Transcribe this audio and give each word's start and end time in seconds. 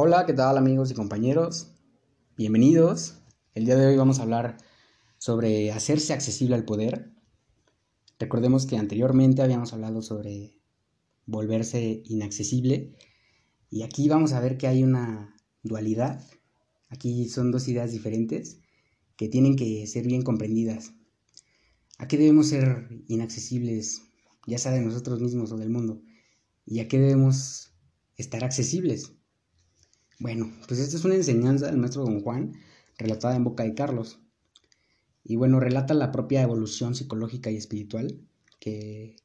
Hola, 0.00 0.26
¿qué 0.26 0.32
tal 0.32 0.56
amigos 0.56 0.92
y 0.92 0.94
compañeros? 0.94 1.72
Bienvenidos. 2.36 3.14
El 3.52 3.64
día 3.64 3.74
de 3.74 3.84
hoy 3.88 3.96
vamos 3.96 4.20
a 4.20 4.22
hablar 4.22 4.56
sobre 5.18 5.72
hacerse 5.72 6.12
accesible 6.12 6.54
al 6.54 6.64
poder. 6.64 7.10
Recordemos 8.20 8.64
que 8.64 8.76
anteriormente 8.76 9.42
habíamos 9.42 9.72
hablado 9.72 10.00
sobre 10.00 10.54
volverse 11.26 12.04
inaccesible 12.04 12.96
y 13.70 13.82
aquí 13.82 14.08
vamos 14.08 14.34
a 14.34 14.40
ver 14.40 14.56
que 14.56 14.68
hay 14.68 14.84
una 14.84 15.34
dualidad. 15.64 16.24
Aquí 16.90 17.28
son 17.28 17.50
dos 17.50 17.66
ideas 17.66 17.90
diferentes 17.90 18.60
que 19.16 19.26
tienen 19.26 19.56
que 19.56 19.84
ser 19.88 20.06
bien 20.06 20.22
comprendidas. 20.22 20.92
¿A 21.98 22.06
qué 22.06 22.18
debemos 22.18 22.46
ser 22.46 23.02
inaccesibles, 23.08 24.02
ya 24.46 24.58
sea 24.58 24.70
de 24.70 24.80
nosotros 24.80 25.20
mismos 25.20 25.50
o 25.50 25.56
del 25.56 25.70
mundo? 25.70 26.00
¿Y 26.66 26.78
a 26.78 26.86
qué 26.86 27.00
debemos 27.00 27.72
estar 28.16 28.44
accesibles? 28.44 29.17
Bueno, 30.20 30.50
pues 30.66 30.80
esta 30.80 30.96
es 30.96 31.04
una 31.04 31.14
enseñanza 31.14 31.66
del 31.66 31.76
maestro 31.76 32.02
Don 32.02 32.20
Juan, 32.20 32.52
relatada 32.98 33.36
en 33.36 33.44
boca 33.44 33.62
de 33.62 33.74
Carlos. 33.74 34.20
Y 35.22 35.36
bueno, 35.36 35.60
relata 35.60 35.94
la 35.94 36.10
propia 36.10 36.42
evolución 36.42 36.94
psicológica 36.96 37.50
y 37.50 37.56
espiritual 37.56 38.20
que, 38.58 39.16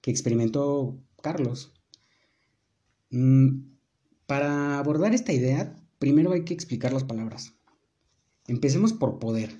que 0.00 0.10
experimentó 0.12 1.02
Carlos. 1.20 1.72
Mm, 3.10 3.74
para 4.26 4.78
abordar 4.78 5.14
esta 5.14 5.32
idea, 5.32 5.74
primero 5.98 6.32
hay 6.32 6.44
que 6.44 6.54
explicar 6.54 6.92
las 6.92 7.04
palabras. 7.04 7.54
Empecemos 8.46 8.92
por 8.92 9.18
poder. 9.18 9.58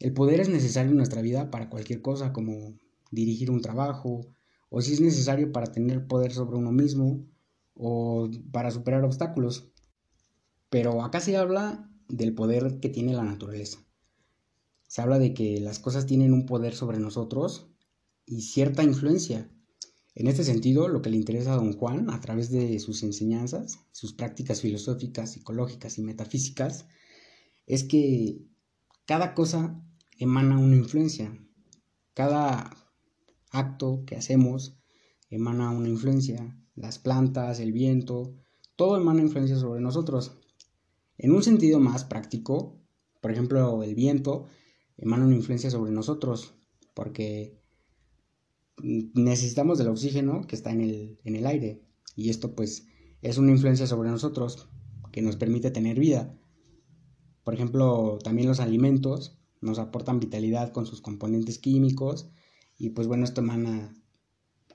El 0.00 0.12
poder 0.12 0.40
es 0.40 0.50
necesario 0.50 0.90
en 0.90 0.98
nuestra 0.98 1.22
vida 1.22 1.50
para 1.50 1.70
cualquier 1.70 2.02
cosa, 2.02 2.34
como 2.34 2.78
dirigir 3.10 3.50
un 3.50 3.62
trabajo, 3.62 4.26
o 4.68 4.82
si 4.82 4.92
es 4.92 5.00
necesario 5.00 5.52
para 5.52 5.72
tener 5.72 6.06
poder 6.06 6.32
sobre 6.32 6.58
uno 6.58 6.72
mismo, 6.72 7.24
o 7.76 8.28
para 8.52 8.70
superar 8.70 9.04
obstáculos. 9.04 9.70
Pero 10.70 11.02
acá 11.02 11.20
se 11.20 11.36
habla 11.36 11.90
del 12.08 12.34
poder 12.34 12.80
que 12.80 12.88
tiene 12.88 13.12
la 13.12 13.22
naturaleza. 13.22 13.78
Se 14.88 15.02
habla 15.02 15.18
de 15.18 15.34
que 15.34 15.60
las 15.60 15.78
cosas 15.78 16.06
tienen 16.06 16.32
un 16.32 16.46
poder 16.46 16.74
sobre 16.74 16.98
nosotros 16.98 17.68
y 18.24 18.42
cierta 18.42 18.82
influencia. 18.82 19.50
En 20.14 20.28
este 20.28 20.44
sentido, 20.44 20.88
lo 20.88 21.02
que 21.02 21.10
le 21.10 21.16
interesa 21.16 21.52
a 21.52 21.56
don 21.56 21.74
Juan, 21.74 22.10
a 22.10 22.20
través 22.20 22.50
de 22.50 22.78
sus 22.78 23.02
enseñanzas, 23.02 23.80
sus 23.92 24.14
prácticas 24.14 24.62
filosóficas, 24.62 25.32
psicológicas 25.32 25.98
y 25.98 26.02
metafísicas, 26.02 26.86
es 27.66 27.84
que 27.84 28.40
cada 29.04 29.34
cosa 29.34 29.82
emana 30.18 30.58
una 30.58 30.76
influencia. 30.76 31.38
Cada 32.14 32.70
acto 33.50 34.04
que 34.06 34.16
hacemos 34.16 34.78
emana 35.28 35.70
una 35.70 35.88
influencia 35.88 36.56
las 36.76 36.98
plantas, 36.98 37.58
el 37.58 37.72
viento, 37.72 38.34
todo 38.76 38.96
emana 38.96 39.22
influencia 39.22 39.56
sobre 39.56 39.80
nosotros. 39.80 40.38
En 41.18 41.32
un 41.32 41.42
sentido 41.42 41.80
más 41.80 42.04
práctico, 42.04 42.78
por 43.20 43.32
ejemplo, 43.32 43.82
el 43.82 43.94
viento 43.94 44.46
emana 44.96 45.24
una 45.24 45.34
influencia 45.34 45.70
sobre 45.70 45.90
nosotros, 45.90 46.54
porque 46.94 47.58
necesitamos 48.82 49.78
del 49.78 49.88
oxígeno 49.88 50.46
que 50.46 50.54
está 50.54 50.70
en 50.70 50.82
el, 50.82 51.18
en 51.24 51.36
el 51.36 51.46
aire, 51.46 51.82
y 52.14 52.28
esto 52.30 52.54
pues 52.54 52.86
es 53.22 53.38
una 53.38 53.52
influencia 53.52 53.86
sobre 53.86 54.10
nosotros 54.10 54.68
que 55.12 55.22
nos 55.22 55.36
permite 55.36 55.70
tener 55.70 55.98
vida. 55.98 56.38
Por 57.42 57.54
ejemplo, 57.54 58.18
también 58.22 58.48
los 58.48 58.60
alimentos 58.60 59.38
nos 59.60 59.78
aportan 59.78 60.20
vitalidad 60.20 60.72
con 60.72 60.86
sus 60.86 61.00
componentes 61.00 61.58
químicos 61.58 62.28
y 62.76 62.90
pues 62.90 63.06
bueno, 63.06 63.24
esto 63.24 63.40
emana 63.40 63.94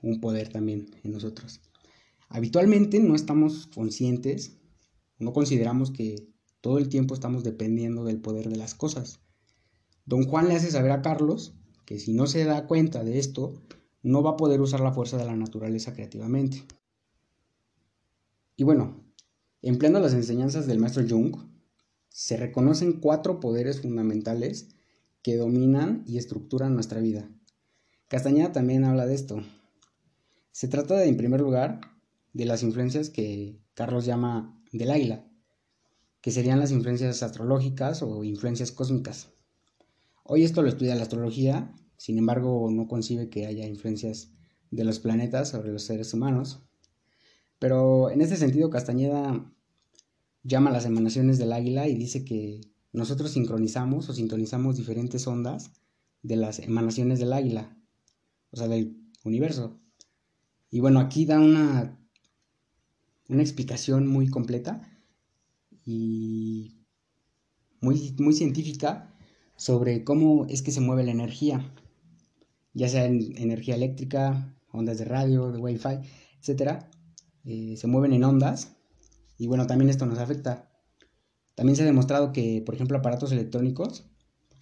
un 0.02 0.20
poder 0.20 0.48
también 0.48 0.90
en 1.04 1.12
nosotros. 1.12 1.60
Habitualmente 2.34 2.98
no 2.98 3.14
estamos 3.14 3.66
conscientes, 3.74 4.56
no 5.18 5.34
consideramos 5.34 5.90
que 5.90 6.26
todo 6.62 6.78
el 6.78 6.88
tiempo 6.88 7.12
estamos 7.12 7.44
dependiendo 7.44 8.04
del 8.04 8.22
poder 8.22 8.48
de 8.48 8.56
las 8.56 8.74
cosas. 8.74 9.20
Don 10.06 10.24
Juan 10.24 10.48
le 10.48 10.54
hace 10.54 10.70
saber 10.70 10.92
a 10.92 11.02
Carlos 11.02 11.54
que 11.84 11.98
si 11.98 12.14
no 12.14 12.26
se 12.26 12.46
da 12.46 12.66
cuenta 12.66 13.04
de 13.04 13.18
esto, 13.18 13.52
no 14.02 14.22
va 14.22 14.30
a 14.30 14.36
poder 14.38 14.62
usar 14.62 14.80
la 14.80 14.92
fuerza 14.92 15.18
de 15.18 15.26
la 15.26 15.36
naturaleza 15.36 15.92
creativamente. 15.92 16.64
Y 18.56 18.64
bueno, 18.64 19.04
empleando 19.60 20.00
las 20.00 20.14
enseñanzas 20.14 20.66
del 20.66 20.78
maestro 20.78 21.04
Jung, 21.06 21.36
se 22.08 22.38
reconocen 22.38 22.94
cuatro 22.94 23.40
poderes 23.40 23.82
fundamentales 23.82 24.68
que 25.20 25.36
dominan 25.36 26.02
y 26.06 26.16
estructuran 26.16 26.74
nuestra 26.74 27.00
vida. 27.00 27.28
Castañeda 28.08 28.52
también 28.52 28.84
habla 28.84 29.04
de 29.04 29.16
esto. 29.16 29.42
Se 30.50 30.68
trata 30.68 30.96
de, 30.96 31.08
en 31.08 31.18
primer 31.18 31.42
lugar, 31.42 31.92
de 32.32 32.44
las 32.44 32.62
influencias 32.62 33.10
que 33.10 33.60
Carlos 33.74 34.04
llama 34.04 34.58
del 34.72 34.90
águila, 34.90 35.26
que 36.20 36.30
serían 36.30 36.60
las 36.60 36.70
influencias 36.70 37.22
astrológicas 37.22 38.02
o 38.02 38.24
influencias 38.24 38.72
cósmicas. 38.72 39.30
Hoy 40.24 40.44
esto 40.44 40.62
lo 40.62 40.68
estudia 40.68 40.94
la 40.94 41.02
astrología, 41.02 41.74
sin 41.96 42.18
embargo 42.18 42.70
no 42.70 42.88
concibe 42.88 43.28
que 43.28 43.46
haya 43.46 43.66
influencias 43.66 44.32
de 44.70 44.84
los 44.84 44.98
planetas 44.98 45.50
sobre 45.50 45.72
los 45.72 45.82
seres 45.82 46.14
humanos. 46.14 46.62
Pero 47.58 48.10
en 48.10 48.20
este 48.20 48.36
sentido 48.36 48.70
Castañeda 48.70 49.52
llama 50.42 50.70
las 50.70 50.86
emanaciones 50.86 51.38
del 51.38 51.52
águila 51.52 51.88
y 51.88 51.94
dice 51.94 52.24
que 52.24 52.60
nosotros 52.92 53.32
sincronizamos 53.32 54.08
o 54.08 54.12
sintonizamos 54.12 54.76
diferentes 54.76 55.26
ondas 55.26 55.72
de 56.22 56.36
las 56.36 56.58
emanaciones 56.58 57.18
del 57.18 57.32
águila, 57.32 57.76
o 58.50 58.56
sea, 58.56 58.68
del 58.68 58.96
universo. 59.24 59.80
Y 60.70 60.80
bueno, 60.80 61.00
aquí 61.00 61.26
da 61.26 61.38
una 61.38 62.01
una 63.32 63.42
explicación 63.42 64.06
muy 64.06 64.28
completa 64.28 64.82
y 65.84 66.84
muy, 67.80 68.14
muy 68.18 68.34
científica 68.34 69.14
sobre 69.56 70.04
cómo 70.04 70.46
es 70.46 70.62
que 70.62 70.70
se 70.70 70.80
mueve 70.80 71.04
la 71.04 71.12
energía, 71.12 71.72
ya 72.74 72.88
sea 72.88 73.06
en 73.06 73.36
energía 73.36 73.74
eléctrica, 73.74 74.54
ondas 74.70 74.98
de 74.98 75.04
radio, 75.04 75.50
de 75.50 75.58
wifi, 75.58 76.00
etc. 76.42 76.84
Eh, 77.44 77.76
se 77.76 77.86
mueven 77.86 78.12
en 78.12 78.24
ondas 78.24 78.76
y 79.38 79.46
bueno, 79.46 79.66
también 79.66 79.90
esto 79.90 80.06
nos 80.06 80.18
afecta. 80.18 80.70
También 81.54 81.76
se 81.76 81.82
ha 81.82 81.86
demostrado 81.86 82.32
que, 82.32 82.62
por 82.64 82.74
ejemplo, 82.74 82.98
aparatos 82.98 83.32
electrónicos, 83.32 84.04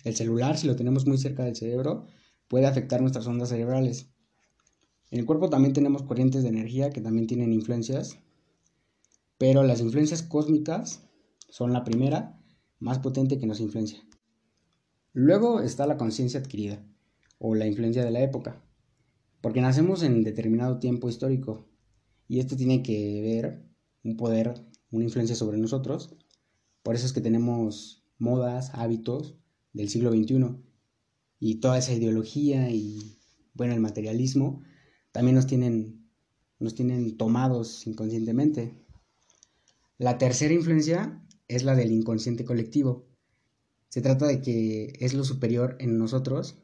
el 0.05 0.17
celular, 0.17 0.57
si 0.59 0.67
lo 0.67 0.77
tenemos 0.77 1.07
muy 1.07 1.19
cerca 1.19 1.45
del 1.45 1.57
cerebro, 1.57 2.07
puede 2.49 2.67
afectar 2.67 3.01
nuestras 3.01 3.27
ondas 3.27 3.51
cerebrales. 3.51 4.11
En 5.11 5.19
el 5.19 5.27
cuerpo 5.27 5.51
también 5.51 5.73
tenemos 5.73 6.03
corrientes 6.03 6.43
de 6.43 6.49
energía 6.49 6.91
que 6.91 7.01
también 7.01 7.27
tienen 7.27 7.53
influencias 7.53 8.19
pero 9.41 9.63
las 9.63 9.81
influencias 9.81 10.23
cósmicas 10.23 11.09
son 11.49 11.73
la 11.73 11.83
primera, 11.83 12.39
más 12.79 12.99
potente 12.99 13.39
que 13.39 13.47
nos 13.47 13.61
influencia. 13.61 14.07
Luego 15.15 15.63
está 15.63 15.87
la 15.87 15.97
conciencia 15.97 16.41
adquirida, 16.41 16.87
o 17.39 17.55
la 17.55 17.67
influencia 17.67 18.05
de 18.05 18.11
la 18.11 18.21
época, 18.21 18.63
porque 19.41 19.63
nacemos 19.63 20.03
en 20.03 20.25
determinado 20.25 20.79
tiempo 20.79 21.09
histórico, 21.09 21.71
y 22.29 22.41
esto 22.41 22.55
tiene 22.55 22.83
que 22.83 23.23
ver 23.23 23.65
un 24.05 24.19
poder, 24.19 24.53
una 24.91 25.05
influencia 25.05 25.35
sobre 25.35 25.57
nosotros. 25.57 26.15
Por 26.83 26.95
eso 26.95 27.07
es 27.07 27.15
que 27.15 27.23
tenemos 27.23 28.05
modas, 28.19 28.73
hábitos 28.75 29.39
del 29.73 29.89
siglo 29.89 30.11
XXI, 30.13 30.59
y 31.39 31.61
toda 31.61 31.79
esa 31.79 31.95
ideología 31.95 32.71
y, 32.71 33.19
bueno, 33.55 33.73
el 33.73 33.81
materialismo, 33.81 34.61
también 35.13 35.35
nos 35.35 35.47
tienen, 35.47 36.11
nos 36.59 36.75
tienen 36.75 37.17
tomados 37.17 37.87
inconscientemente. 37.87 38.90
La 40.01 40.17
tercera 40.17 40.55
influencia 40.55 41.23
es 41.47 41.63
la 41.63 41.75
del 41.77 41.93
inconsciente 41.93 42.47
colectivo. 42.47 43.07
Se 43.91 44.01
trata 44.01 44.27
de 44.27 44.41
que 44.41 44.97
es 44.99 45.13
lo 45.13 45.25
superior 45.25 45.77
en 45.79 45.99
nosotros, 45.99 46.57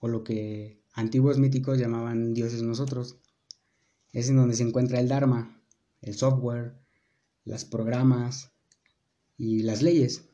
o 0.00 0.08
lo 0.08 0.24
que 0.24 0.82
antiguos 0.94 1.38
míticos 1.38 1.78
llamaban 1.78 2.34
dioses 2.34 2.62
nosotros. 2.62 3.20
Es 4.12 4.28
en 4.28 4.38
donde 4.38 4.56
se 4.56 4.64
encuentra 4.64 4.98
el 4.98 5.06
Dharma, 5.06 5.62
el 6.02 6.16
software, 6.16 6.80
las 7.44 7.64
programas 7.64 8.50
y 9.36 9.62
las 9.62 9.82
leyes. 9.82 10.24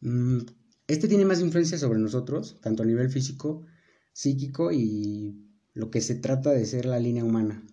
Mm, 0.00 0.42
este 0.86 1.08
tiene 1.08 1.24
más 1.24 1.40
influencia 1.40 1.76
sobre 1.76 1.98
nosotros, 1.98 2.60
tanto 2.62 2.84
a 2.84 2.86
nivel 2.86 3.10
físico, 3.10 3.66
psíquico 4.12 4.70
y 4.70 5.44
lo 5.74 5.90
que 5.90 6.02
se 6.02 6.14
trata 6.14 6.50
de 6.50 6.66
ser 6.66 6.86
la 6.86 7.00
línea 7.00 7.24
humana. 7.24 7.66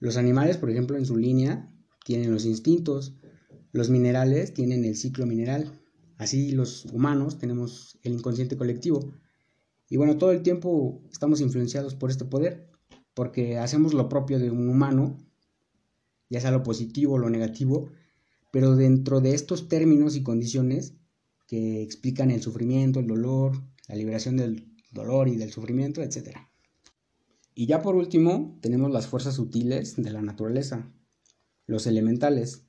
Los 0.00 0.18
animales, 0.18 0.58
por 0.58 0.68
ejemplo, 0.68 0.98
en 0.98 1.06
su 1.06 1.16
línea 1.16 1.74
tienen 2.10 2.32
los 2.32 2.44
instintos, 2.44 3.14
los 3.70 3.88
minerales 3.88 4.52
tienen 4.52 4.84
el 4.84 4.96
ciclo 4.96 5.26
mineral, 5.26 5.80
así 6.18 6.50
los 6.50 6.86
humanos 6.86 7.38
tenemos 7.38 8.00
el 8.02 8.14
inconsciente 8.14 8.56
colectivo. 8.56 9.14
Y 9.88 9.96
bueno, 9.96 10.18
todo 10.18 10.32
el 10.32 10.42
tiempo 10.42 11.04
estamos 11.12 11.40
influenciados 11.40 11.94
por 11.94 12.10
este 12.10 12.24
poder, 12.24 12.68
porque 13.14 13.58
hacemos 13.58 13.94
lo 13.94 14.08
propio 14.08 14.40
de 14.40 14.50
un 14.50 14.68
humano, 14.68 15.18
ya 16.28 16.40
sea 16.40 16.50
lo 16.50 16.64
positivo 16.64 17.14
o 17.14 17.18
lo 17.18 17.30
negativo, 17.30 17.92
pero 18.50 18.74
dentro 18.74 19.20
de 19.20 19.32
estos 19.32 19.68
términos 19.68 20.16
y 20.16 20.24
condiciones 20.24 20.94
que 21.46 21.80
explican 21.80 22.32
el 22.32 22.42
sufrimiento, 22.42 22.98
el 22.98 23.06
dolor, 23.06 23.52
la 23.86 23.94
liberación 23.94 24.36
del 24.36 24.66
dolor 24.90 25.28
y 25.28 25.36
del 25.36 25.52
sufrimiento, 25.52 26.02
etc. 26.02 26.38
Y 27.54 27.66
ya 27.66 27.82
por 27.82 27.94
último, 27.94 28.58
tenemos 28.62 28.90
las 28.90 29.06
fuerzas 29.06 29.36
sutiles 29.36 29.94
de 29.94 30.10
la 30.10 30.22
naturaleza, 30.22 30.92
los 31.70 31.86
elementales, 31.86 32.66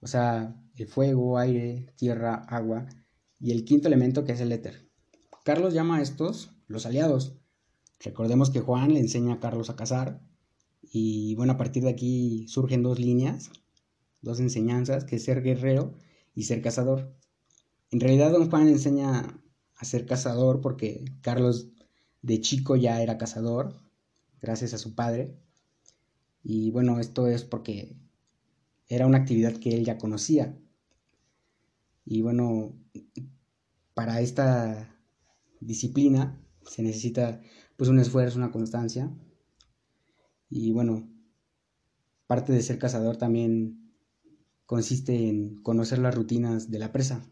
o 0.00 0.06
sea, 0.06 0.54
el 0.76 0.86
fuego, 0.86 1.38
aire, 1.38 1.86
tierra, 1.96 2.34
agua, 2.34 2.86
y 3.40 3.50
el 3.50 3.64
quinto 3.64 3.88
elemento 3.88 4.24
que 4.24 4.32
es 4.32 4.40
el 4.40 4.52
éter. 4.52 4.90
Carlos 5.42 5.72
llama 5.72 5.96
a 5.96 6.02
estos 6.02 6.50
los 6.66 6.84
aliados. 6.84 7.38
Recordemos 7.98 8.50
que 8.50 8.60
Juan 8.60 8.92
le 8.92 9.00
enseña 9.00 9.34
a 9.34 9.40
Carlos 9.40 9.70
a 9.70 9.76
cazar, 9.76 10.20
y 10.82 11.34
bueno, 11.36 11.54
a 11.54 11.56
partir 11.56 11.82
de 11.84 11.88
aquí 11.88 12.46
surgen 12.46 12.82
dos 12.82 12.98
líneas, 12.98 13.50
dos 14.20 14.38
enseñanzas, 14.38 15.04
que 15.04 15.16
es 15.16 15.24
ser 15.24 15.42
guerrero 15.42 15.94
y 16.34 16.42
ser 16.42 16.60
cazador. 16.60 17.16
En 17.90 18.00
realidad 18.00 18.32
don 18.32 18.50
Juan 18.50 18.68
enseña 18.68 19.42
a 19.76 19.84
ser 19.86 20.04
cazador 20.04 20.60
porque 20.60 21.06
Carlos 21.22 21.70
de 22.20 22.42
chico 22.42 22.76
ya 22.76 23.02
era 23.02 23.16
cazador, 23.16 23.80
gracias 24.42 24.74
a 24.74 24.78
su 24.78 24.94
padre. 24.94 25.38
Y 26.42 26.70
bueno, 26.70 27.00
esto 27.00 27.28
es 27.28 27.44
porque 27.44 28.01
era 28.94 29.06
una 29.06 29.16
actividad 29.16 29.56
que 29.56 29.74
él 29.74 29.86
ya 29.86 29.96
conocía. 29.96 30.54
Y 32.04 32.20
bueno, 32.20 32.78
para 33.94 34.20
esta 34.20 35.00
disciplina 35.60 36.38
se 36.66 36.82
necesita 36.82 37.40
pues 37.78 37.88
un 37.88 37.98
esfuerzo, 37.98 38.36
una 38.36 38.52
constancia. 38.52 39.10
Y 40.50 40.72
bueno, 40.72 41.08
parte 42.26 42.52
de 42.52 42.60
ser 42.60 42.78
cazador 42.78 43.16
también 43.16 43.94
consiste 44.66 45.26
en 45.26 45.62
conocer 45.62 45.98
las 45.98 46.14
rutinas 46.14 46.70
de 46.70 46.78
la 46.78 46.92
presa. 46.92 47.26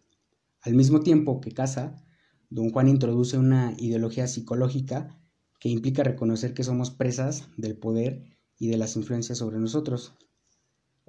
Al 0.62 0.74
mismo 0.74 1.00
tiempo 1.00 1.42
que 1.42 1.52
caza, 1.52 2.02
don 2.48 2.70
Juan 2.70 2.88
introduce 2.88 3.36
una 3.36 3.74
ideología 3.76 4.26
psicológica 4.28 5.20
que 5.58 5.68
implica 5.68 6.04
reconocer 6.04 6.54
que 6.54 6.64
somos 6.64 6.90
presas 6.90 7.50
del 7.58 7.76
poder 7.76 8.38
y 8.58 8.68
de 8.68 8.78
las 8.78 8.96
influencias 8.96 9.36
sobre 9.36 9.58
nosotros. 9.58 10.14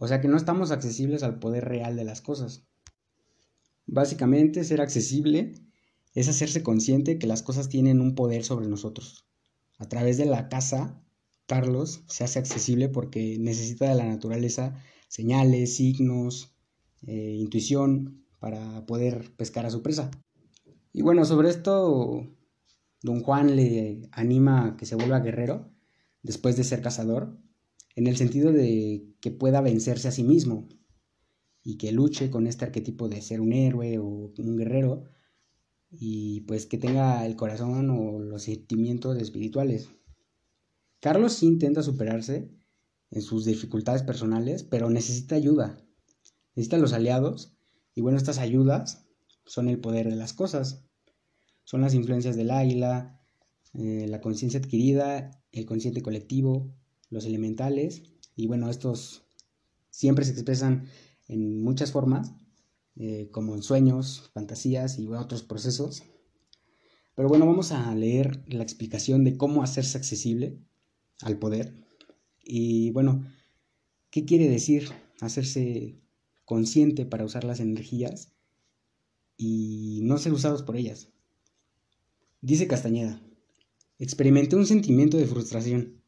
O 0.04 0.08
sea 0.08 0.20
que 0.20 0.28
no 0.28 0.36
estamos 0.36 0.72
accesibles 0.72 1.22
al 1.22 1.38
poder 1.38 1.64
real 1.64 1.96
de 1.96 2.04
las 2.04 2.22
cosas. 2.22 2.66
Básicamente, 3.86 4.64
ser 4.64 4.82
accesible 4.82 5.54
es 6.16 6.28
hacerse 6.28 6.64
consciente 6.64 7.20
que 7.20 7.28
las 7.28 7.44
cosas 7.44 7.70
tienen 7.70 8.02
un 8.02 8.16
poder 8.16 8.44
sobre 8.44 8.68
nosotros. 8.68 9.28
A 9.78 9.88
través 9.88 10.18
de 10.18 10.26
la 10.26 10.50
caza, 10.50 11.00
Carlos 11.46 12.04
se 12.08 12.24
hace 12.24 12.40
accesible 12.40 12.90
porque 12.90 13.38
necesita 13.40 13.90
de 13.90 13.96
la 13.96 14.08
naturaleza 14.08 14.74
señales, 15.08 15.76
signos, 15.76 16.56
eh, 17.06 17.36
intuición 17.38 18.26
para 18.40 18.88
poder 18.88 19.32
pescar 19.36 19.68
a 19.68 19.70
su 19.70 19.84
presa. 19.84 20.10
Y 20.94 21.04
bueno, 21.04 21.26
sobre 21.26 21.52
esto, 21.52 22.28
don 23.04 23.22
Juan 23.22 23.56
le 23.56 24.10
anima 24.14 24.66
a 24.66 24.78
que 24.78 24.88
se 24.88 24.96
vuelva 24.96 25.20
guerrero 25.20 25.70
después 26.24 26.58
de 26.58 26.64
ser 26.64 26.82
cazador, 26.82 27.38
en 27.96 28.08
el 28.08 28.18
sentido 28.18 28.52
de 28.52 29.16
que 29.22 29.32
pueda 29.32 29.62
vencerse 29.62 30.08
a 30.08 30.12
sí 30.12 30.24
mismo 30.24 30.68
y 31.64 31.78
que 31.78 31.92
luche 31.92 32.30
con 32.30 32.48
este 32.48 32.66
arquetipo 32.66 33.10
de 33.10 33.22
ser 33.22 33.42
un 33.42 33.54
héroe 33.54 34.00
o 34.00 34.34
un 34.38 34.58
guerrero 34.58 35.06
y 35.90 36.42
pues 36.42 36.66
que 36.66 36.78
tenga 36.78 37.26
el 37.26 37.36
corazón 37.36 37.90
o 37.90 38.20
los 38.20 38.44
sentimientos 38.44 39.18
espirituales. 39.18 39.90
Carlos 41.00 41.34
sí 41.34 41.48
intenta 41.48 41.84
superarse 41.84 42.50
en 43.10 43.22
sus 43.22 43.46
dificultades 43.46 44.04
personales, 44.04 44.64
pero 44.64 44.90
necesita 44.90 45.36
ayuda. 45.36 45.78
Necesita 46.56 46.78
los 46.78 46.94
aliados 46.94 47.58
y 47.94 48.02
bueno, 48.02 48.18
estas 48.18 48.38
ayudas 48.38 49.06
son 49.46 49.68
el 49.68 49.80
poder 49.80 50.10
de 50.10 50.16
las 50.16 50.34
cosas. 50.34 50.86
Son 51.64 51.82
las 51.82 51.94
influencias 51.94 52.36
del 52.36 52.52
águila, 52.52 53.22
eh, 53.74 54.06
la 54.08 54.22
conciencia 54.22 54.60
adquirida, 54.60 55.32
el 55.52 55.66
consciente 55.66 56.02
colectivo, 56.02 56.74
los 57.12 57.26
elementales, 57.26 58.02
y 58.36 58.48
bueno, 58.48 58.72
estos 58.72 59.24
siempre 59.92 60.26
se 60.26 60.32
expresan 60.32 60.88
en 61.28 61.62
muchas 61.64 61.92
formas, 61.92 62.34
eh, 62.96 63.30
como 63.32 63.54
en 63.54 63.62
sueños, 63.62 64.32
fantasías 64.34 64.98
y 64.98 65.08
otros 65.08 65.44
procesos. 65.44 66.04
Pero 67.14 67.30
bueno, 67.30 67.46
vamos 67.46 67.72
a 67.72 67.94
leer 67.94 68.44
la 68.48 68.64
explicación 68.64 69.24
de 69.24 69.38
cómo 69.38 69.62
hacerse 69.62 70.00
accesible 70.00 70.58
al 71.22 71.38
poder. 71.38 71.76
Y 72.44 72.90
bueno, 72.90 73.24
¿qué 74.10 74.26
quiere 74.26 74.50
decir 74.50 74.90
hacerse 75.22 76.02
consciente 76.46 77.06
para 77.06 77.24
usar 77.24 77.44
las 77.46 77.60
energías 77.60 78.34
y 79.38 80.02
no 80.04 80.18
ser 80.18 80.34
usados 80.34 80.64
por 80.64 80.76
ellas. 80.76 81.10
Dice 82.42 82.68
Castañeda, 82.68 83.22
experimenté 84.00 84.56
un 84.56 84.66
sentimiento 84.66 85.18
de 85.18 85.28
frustración. 85.28 86.01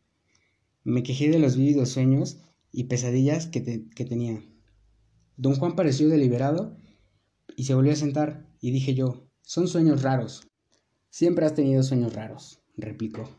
Me 0.83 1.03
quejé 1.03 1.30
de 1.30 1.39
los 1.39 1.56
vívidos 1.56 1.89
sueños 1.89 2.39
y 2.71 2.85
pesadillas 2.85 3.47
que, 3.47 3.62
tenía. 3.62 4.44
Don 5.38 5.56
Juan 5.56 5.75
pareció 5.75 6.09
deliberado 6.09 6.77
y 7.56 7.63
se 7.65 7.75
volvió 7.75 7.94
a 7.94 7.95
sentar 7.95 8.50
y 8.59 8.71
dije 8.71 8.94
yo, 8.94 9.27
son 9.41 9.68
sueños 9.68 10.01
raros. 10.01 10.47
Siempre 11.09 11.45
has 11.45 11.53
tenido 11.53 11.83
sueños 11.83 12.13
raros, 12.13 12.62
replicó. 12.75 13.30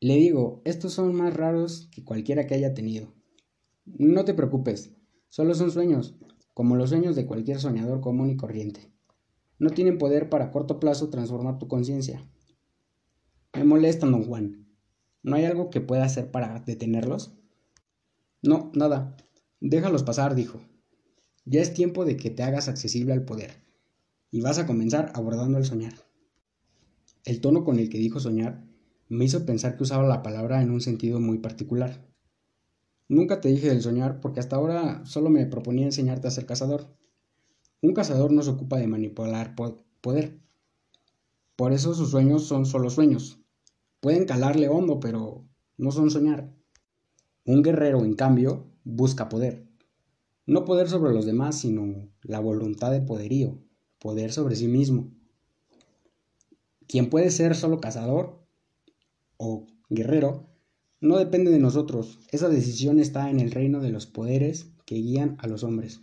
Le 0.00 0.14
digo, 0.14 0.62
estos 0.64 0.92
son 0.92 1.14
más 1.14 1.34
raros 1.34 1.88
que 1.90 2.04
cualquiera 2.04 2.46
que 2.46 2.54
haya 2.54 2.74
tenido. 2.74 3.12
No 3.84 4.24
te 4.24 4.34
preocupes, 4.34 4.92
Solo 5.30 5.54
son 5.54 5.70
sueños, 5.70 6.16
como 6.54 6.76
los 6.76 6.88
sueños 6.88 7.14
de 7.14 7.26
cualquier 7.26 7.60
soñador 7.60 8.00
común 8.00 8.30
y 8.30 8.36
corriente. 8.36 8.90
No 9.58 9.70
tienen 9.70 9.98
poder 9.98 10.30
para 10.30 10.50
corto 10.50 10.80
plazo 10.80 11.10
transformar 11.10 11.58
tu 11.58 11.68
conciencia. 11.68 12.26
Me 13.54 13.64
molesta, 13.64 14.06
don 14.06 14.24
Juan. 14.24 14.67
¿No 15.28 15.36
hay 15.36 15.44
algo 15.44 15.68
que 15.68 15.82
pueda 15.82 16.04
hacer 16.04 16.30
para 16.30 16.58
detenerlos? 16.60 17.34
No, 18.40 18.72
nada. 18.74 19.14
Déjalos 19.60 20.02
pasar, 20.02 20.34
dijo. 20.34 20.62
Ya 21.44 21.60
es 21.60 21.74
tiempo 21.74 22.06
de 22.06 22.16
que 22.16 22.30
te 22.30 22.42
hagas 22.42 22.68
accesible 22.68 23.12
al 23.12 23.26
poder. 23.26 23.62
Y 24.30 24.40
vas 24.40 24.58
a 24.58 24.66
comenzar 24.66 25.12
abordando 25.14 25.58
el 25.58 25.66
soñar. 25.66 25.92
El 27.26 27.42
tono 27.42 27.62
con 27.62 27.78
el 27.78 27.90
que 27.90 27.98
dijo 27.98 28.20
soñar 28.20 28.64
me 29.10 29.26
hizo 29.26 29.44
pensar 29.44 29.76
que 29.76 29.82
usaba 29.82 30.08
la 30.08 30.22
palabra 30.22 30.62
en 30.62 30.70
un 30.70 30.80
sentido 30.80 31.20
muy 31.20 31.38
particular. 31.38 32.08
Nunca 33.06 33.42
te 33.42 33.50
dije 33.50 33.68
del 33.68 33.82
soñar 33.82 34.20
porque 34.20 34.40
hasta 34.40 34.56
ahora 34.56 35.04
solo 35.04 35.28
me 35.28 35.44
proponía 35.44 35.84
enseñarte 35.84 36.28
a 36.28 36.30
ser 36.30 36.46
cazador. 36.46 36.96
Un 37.82 37.92
cazador 37.92 38.32
no 38.32 38.42
se 38.42 38.50
ocupa 38.50 38.78
de 38.78 38.86
manipular 38.86 39.54
poder. 40.00 40.40
Por 41.54 41.74
eso 41.74 41.92
sus 41.92 42.12
sueños 42.12 42.44
son 42.46 42.64
solo 42.64 42.88
sueños. 42.88 43.38
Pueden 44.00 44.26
calarle 44.26 44.68
hondo, 44.68 45.00
pero 45.00 45.44
no 45.76 45.90
son 45.90 46.10
soñar. 46.10 46.52
Un 47.44 47.62
guerrero, 47.62 48.04
en 48.04 48.14
cambio, 48.14 48.66
busca 48.84 49.28
poder. 49.28 49.66
No 50.46 50.64
poder 50.64 50.88
sobre 50.88 51.12
los 51.12 51.26
demás, 51.26 51.58
sino 51.58 52.08
la 52.22 52.40
voluntad 52.40 52.90
de 52.90 53.00
poderío, 53.00 53.58
poder 53.98 54.32
sobre 54.32 54.56
sí 54.56 54.68
mismo. 54.68 55.10
Quien 56.86 57.10
puede 57.10 57.30
ser 57.30 57.54
solo 57.54 57.80
cazador 57.80 58.46
o 59.36 59.66
guerrero 59.90 60.48
no 61.00 61.18
depende 61.18 61.50
de 61.50 61.58
nosotros, 61.58 62.18
esa 62.30 62.48
decisión 62.48 62.98
está 62.98 63.30
en 63.30 63.40
el 63.40 63.50
reino 63.50 63.80
de 63.80 63.90
los 63.90 64.06
poderes 64.06 64.72
que 64.86 64.96
guían 64.96 65.36
a 65.38 65.46
los 65.46 65.64
hombres. 65.64 66.00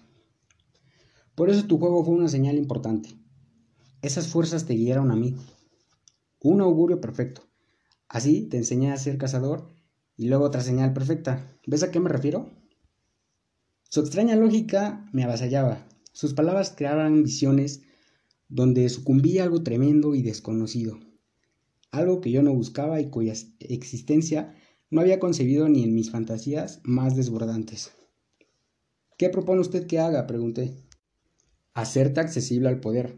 Por 1.33 1.49
eso 1.49 1.65
tu 1.65 1.79
juego 1.79 2.03
fue 2.03 2.15
una 2.15 2.29
señal 2.29 2.57
importante. 2.57 3.09
Esas 4.01 4.27
fuerzas 4.27 4.65
te 4.65 4.73
guiaron 4.73 5.11
a 5.11 5.15
mí. 5.15 5.35
Un 6.41 6.61
augurio 6.61 7.01
perfecto. 7.01 7.41
Así 8.07 8.47
te 8.47 8.57
enseñé 8.57 8.91
a 8.91 8.97
ser 8.97 9.17
cazador 9.17 9.73
y 10.17 10.27
luego 10.27 10.45
otra 10.45 10.61
señal 10.61 10.93
perfecta. 10.93 11.57
¿Ves 11.65 11.83
a 11.83 11.91
qué 11.91 11.99
me 11.99 12.09
refiero? 12.09 12.51
Su 13.89 14.01
extraña 14.01 14.35
lógica 14.35 15.09
me 15.11 15.23
avasallaba. 15.23 15.87
Sus 16.11 16.33
palabras 16.33 16.73
creaban 16.75 17.23
visiones 17.23 17.81
donde 18.47 18.87
sucumbía 18.89 19.43
algo 19.43 19.63
tremendo 19.63 20.15
y 20.15 20.21
desconocido. 20.21 20.99
Algo 21.91 22.21
que 22.21 22.31
yo 22.31 22.41
no 22.41 22.53
buscaba 22.53 23.01
y 23.01 23.09
cuya 23.09 23.33
existencia 23.59 24.55
no 24.89 25.01
había 25.01 25.19
concebido 25.19 25.67
ni 25.67 25.83
en 25.83 25.93
mis 25.95 26.11
fantasías 26.11 26.81
más 26.83 27.15
desbordantes. 27.15 27.91
¿Qué 29.17 29.29
propone 29.29 29.61
usted 29.61 29.87
que 29.87 29.99
haga? 29.99 30.27
pregunté. 30.27 30.75
Hacerte 31.73 32.19
accesible 32.19 32.69
al 32.69 32.79
poder. 32.79 33.17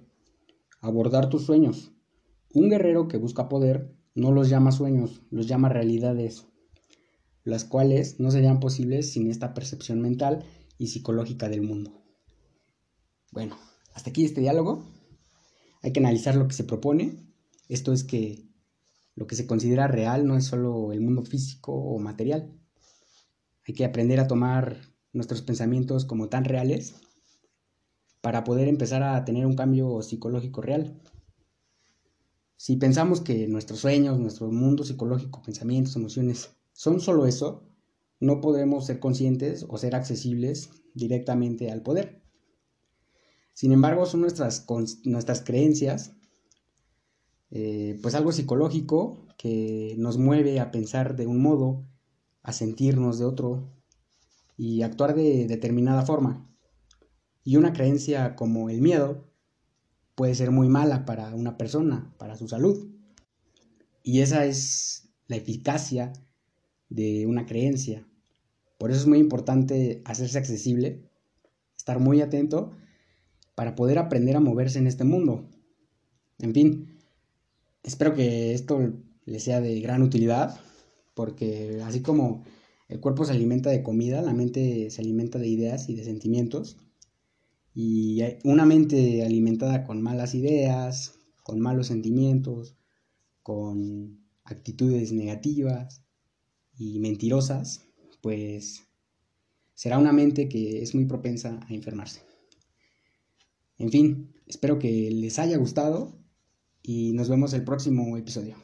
Abordar 0.80 1.30
tus 1.30 1.44
sueños. 1.44 1.92
Un 2.54 2.70
guerrero 2.70 3.08
que 3.08 3.18
busca 3.18 3.50
poder 3.50 3.96
no 4.18 4.32
los 4.32 4.50
llama 4.50 4.72
sueños, 4.72 5.22
los 5.30 5.48
llama 5.48 5.70
realidades, 5.70 6.48
las 7.44 7.66
cuales 7.66 8.20
no 8.20 8.32
serían 8.32 8.60
posibles 8.60 9.12
sin 9.12 9.30
esta 9.30 9.54
percepción 9.54 10.02
mental 10.02 10.44
y 10.80 10.88
psicológica 10.88 11.50
del 11.50 11.62
mundo. 11.62 12.04
Bueno, 13.32 13.56
hasta 13.94 14.10
aquí 14.10 14.26
este 14.26 14.42
diálogo. 14.42 14.84
Hay 15.84 15.94
que 15.94 16.00
analizar 16.00 16.36
lo 16.36 16.48
que 16.48 16.56
se 16.56 16.64
propone. 16.64 17.16
Esto 17.70 17.94
es 17.94 18.04
que 18.04 18.50
lo 19.14 19.28
que 19.28 19.36
se 19.36 19.46
considera 19.46 19.88
real 19.88 20.26
no 20.26 20.36
es 20.36 20.46
solo 20.46 20.92
el 20.92 21.02
mundo 21.02 21.22
físico 21.22 21.74
o 21.74 22.00
material. 22.00 22.52
Hay 23.68 23.76
que 23.76 23.86
aprender 23.86 24.20
a 24.20 24.28
tomar 24.28 24.82
nuestros 25.14 25.44
pensamientos 25.44 26.06
como 26.06 26.28
tan 26.28 26.44
reales 26.44 26.96
para 28.22 28.44
poder 28.44 28.68
empezar 28.68 29.04
a 29.04 29.24
tener 29.26 29.46
un 29.46 29.56
cambio 29.56 30.02
psicológico 30.02 30.62
real. 30.62 31.00
Si 32.58 32.76
pensamos 32.76 33.22
que 33.22 33.48
nuestros 33.48 33.80
sueños, 33.80 34.20
nuestro 34.20 34.52
mundo 34.52 34.84
psicológico, 34.84 35.44
pensamientos, 35.44 35.96
emociones 35.96 36.50
son 36.74 37.00
solo 37.00 37.28
eso, 37.28 37.64
no 38.20 38.42
podemos 38.42 38.88
ser 38.88 39.00
conscientes 39.00 39.66
o 39.70 39.78
ser 39.78 39.96
accesibles 39.96 40.72
directamente 40.96 41.72
al 41.72 41.84
poder. 41.84 42.24
Sin 43.54 43.72
embargo, 43.72 44.08
son 44.08 44.22
nuestras, 44.22 44.66
nuestras 45.04 45.42
creencias, 45.42 46.16
eh, 47.52 48.00
pues 48.02 48.16
algo 48.16 48.32
psicológico 48.32 49.28
que 49.38 49.96
nos 50.00 50.18
mueve 50.18 50.60
a 50.60 50.72
pensar 50.72 51.16
de 51.16 51.28
un 51.28 51.42
modo, 51.42 51.88
a 52.42 52.54
sentirnos 52.54 53.20
de 53.20 53.26
otro 53.26 53.72
y 54.58 54.82
actuar 54.82 55.16
de 55.16 55.46
determinada 55.48 56.04
forma. 56.06 56.50
Y 57.44 57.56
una 57.56 57.72
creencia 57.72 58.36
como 58.36 58.72
el 58.72 58.82
miedo 58.82 59.27
puede 60.18 60.34
ser 60.34 60.50
muy 60.50 60.68
mala 60.68 61.06
para 61.06 61.36
una 61.36 61.58
persona, 61.58 62.12
para 62.18 62.36
su 62.36 62.48
salud. 62.48 62.90
Y 64.02 64.22
esa 64.22 64.46
es 64.46 65.12
la 65.28 65.36
eficacia 65.36 66.12
de 66.90 67.28
una 67.28 67.46
creencia. 67.46 68.08
Por 68.80 68.90
eso 68.90 69.02
es 69.02 69.06
muy 69.06 69.20
importante 69.20 70.02
hacerse 70.06 70.40
accesible, 70.40 71.08
estar 71.78 72.00
muy 72.00 72.22
atento 72.22 72.72
para 73.54 73.76
poder 73.76 74.00
aprender 74.00 74.36
a 74.36 74.40
moverse 74.40 74.80
en 74.80 74.88
este 74.88 75.04
mundo. 75.04 75.52
En 76.40 76.52
fin, 76.52 76.98
espero 77.84 78.16
que 78.16 78.56
esto 78.56 78.94
le 79.26 79.40
sea 79.40 79.62
de 79.62 79.80
gran 79.82 80.02
utilidad, 80.02 80.60
porque 81.14 81.80
así 81.84 82.02
como 82.02 82.44
el 82.88 83.00
cuerpo 83.00 83.24
se 83.24 83.34
alimenta 83.34 83.70
de 83.70 83.84
comida, 83.84 84.24
la 84.24 84.34
mente 84.34 84.90
se 84.90 85.00
alimenta 85.00 85.38
de 85.38 85.48
ideas 85.48 85.90
y 85.90 85.96
de 85.96 86.04
sentimientos. 86.04 86.78
Y 87.80 88.24
una 88.44 88.66
mente 88.66 89.24
alimentada 89.24 89.84
con 89.84 90.02
malas 90.02 90.34
ideas, 90.34 91.20
con 91.44 91.60
malos 91.60 91.86
sentimientos, 91.86 92.76
con 93.44 94.18
actitudes 94.44 95.12
negativas 95.12 96.02
y 96.76 96.98
mentirosas, 96.98 97.86
pues 98.24 98.88
será 99.76 100.00
una 100.00 100.12
mente 100.12 100.50
que 100.50 100.82
es 100.82 100.96
muy 100.96 101.06
propensa 101.06 101.60
a 101.70 101.72
enfermarse. 101.72 102.24
En 103.78 103.92
fin, 103.92 104.34
espero 104.48 104.80
que 104.80 105.12
les 105.12 105.38
haya 105.38 105.58
gustado 105.58 106.18
y 106.82 107.14
nos 107.14 107.30
vemos 107.30 107.54
el 107.54 107.64
próximo 107.64 108.18
episodio. 108.18 108.56